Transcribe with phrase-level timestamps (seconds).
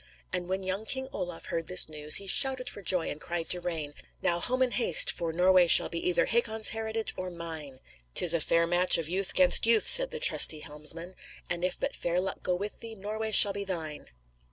[0.33, 3.61] And when young King Olaf heard this news, he shouted for joy and cried to
[3.61, 3.93] Rane:
[4.23, 7.81] "Now, home in haste, for Norway shall be either Hakon's heritage or mine!"
[8.15, 11.13] "'Tis a fair match of youth 'gainst youth," said the trusty helmsman;
[11.51, 14.07] "and if but fair luck go with thee, Norway shall be thine!"